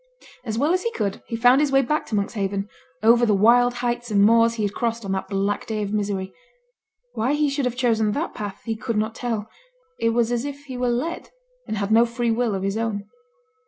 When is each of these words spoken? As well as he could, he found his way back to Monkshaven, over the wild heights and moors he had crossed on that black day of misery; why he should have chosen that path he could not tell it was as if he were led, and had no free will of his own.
As 0.43 0.57
well 0.57 0.73
as 0.73 0.81
he 0.81 0.91
could, 0.93 1.21
he 1.27 1.35
found 1.35 1.61
his 1.61 1.71
way 1.71 1.83
back 1.83 2.07
to 2.07 2.15
Monkshaven, 2.15 2.67
over 3.03 3.23
the 3.23 3.35
wild 3.35 3.75
heights 3.85 4.09
and 4.09 4.23
moors 4.23 4.55
he 4.55 4.63
had 4.63 4.73
crossed 4.73 5.05
on 5.05 5.11
that 5.11 5.27
black 5.27 5.67
day 5.67 5.83
of 5.83 5.93
misery; 5.93 6.33
why 7.13 7.33
he 7.33 7.51
should 7.51 7.65
have 7.65 7.75
chosen 7.75 8.11
that 8.13 8.33
path 8.33 8.63
he 8.65 8.75
could 8.75 8.97
not 8.97 9.13
tell 9.13 9.47
it 9.99 10.09
was 10.09 10.31
as 10.31 10.43
if 10.43 10.63
he 10.65 10.75
were 10.75 10.89
led, 10.89 11.29
and 11.67 11.77
had 11.77 11.91
no 11.91 12.07
free 12.07 12.31
will 12.31 12.55
of 12.55 12.63
his 12.63 12.77
own. 12.77 13.05